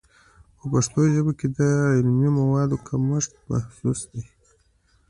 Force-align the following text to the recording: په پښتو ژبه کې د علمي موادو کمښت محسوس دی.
په 0.57 0.63
پښتو 0.71 1.01
ژبه 1.13 1.33
کې 1.39 1.47
د 1.57 1.59
علمي 1.95 2.29
موادو 2.39 2.77
کمښت 2.87 3.31
محسوس 3.49 3.99
دی. 4.11 4.23